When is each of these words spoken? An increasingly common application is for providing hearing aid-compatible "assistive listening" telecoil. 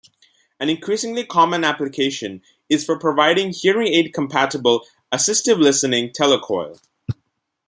An 0.59 0.67
increasingly 0.67 1.23
common 1.27 1.63
application 1.63 2.41
is 2.69 2.83
for 2.83 2.97
providing 2.97 3.51
hearing 3.51 3.93
aid-compatible 3.93 4.83
"assistive 5.13 5.59
listening" 5.59 6.09
telecoil. 6.09 6.79